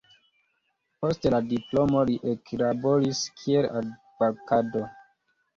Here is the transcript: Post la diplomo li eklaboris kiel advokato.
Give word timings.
Post 1.03 1.27
la 1.33 1.41
diplomo 1.49 2.01
li 2.11 2.17
eklaboris 2.31 3.21
kiel 3.43 3.69
advokato. 3.83 4.83